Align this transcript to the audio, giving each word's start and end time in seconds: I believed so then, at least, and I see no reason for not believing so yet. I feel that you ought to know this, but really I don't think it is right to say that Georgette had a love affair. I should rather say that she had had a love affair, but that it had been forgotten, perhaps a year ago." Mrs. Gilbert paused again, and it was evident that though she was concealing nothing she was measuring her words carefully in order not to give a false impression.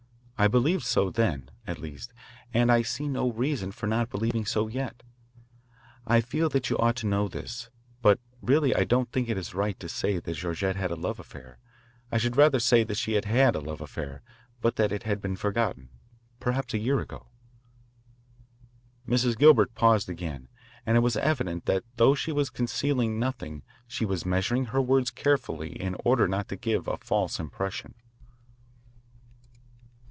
I 0.37 0.47
believed 0.47 0.81
so 0.85 1.11
then, 1.11 1.51
at 1.67 1.77
least, 1.77 2.13
and 2.51 2.71
I 2.71 2.81
see 2.81 3.07
no 3.07 3.31
reason 3.31 3.71
for 3.71 3.85
not 3.85 4.09
believing 4.09 4.43
so 4.43 4.67
yet. 4.67 5.03
I 6.07 6.19
feel 6.19 6.49
that 6.49 6.67
you 6.67 6.79
ought 6.79 6.95
to 6.95 7.05
know 7.05 7.27
this, 7.27 7.69
but 8.01 8.19
really 8.41 8.73
I 8.73 8.83
don't 8.83 9.11
think 9.11 9.29
it 9.29 9.37
is 9.37 9.53
right 9.53 9.79
to 9.79 9.87
say 9.87 10.17
that 10.17 10.33
Georgette 10.33 10.75
had 10.77 10.89
a 10.89 10.95
love 10.95 11.19
affair. 11.19 11.59
I 12.11 12.17
should 12.17 12.35
rather 12.37 12.59
say 12.59 12.83
that 12.85 12.97
she 12.97 13.13
had 13.13 13.25
had 13.25 13.53
a 13.55 13.59
love 13.59 13.81
affair, 13.81 14.23
but 14.61 14.77
that 14.77 14.91
it 14.91 15.03
had 15.03 15.21
been 15.21 15.35
forgotten, 15.35 15.89
perhaps 16.39 16.73
a 16.73 16.79
year 16.79 16.99
ago." 16.99 17.27
Mrs. 19.07 19.37
Gilbert 19.37 19.75
paused 19.75 20.09
again, 20.09 20.47
and 20.87 20.97
it 20.97 21.01
was 21.01 21.17
evident 21.17 21.67
that 21.67 21.83
though 21.97 22.15
she 22.15 22.31
was 22.31 22.49
concealing 22.49 23.19
nothing 23.19 23.61
she 23.85 24.05
was 24.07 24.25
measuring 24.25 24.65
her 24.73 24.81
words 24.81 25.11
carefully 25.11 25.79
in 25.79 25.95
order 26.03 26.27
not 26.27 26.47
to 26.47 26.55
give 26.55 26.87
a 26.87 26.97
false 26.97 27.39
impression. 27.39 27.93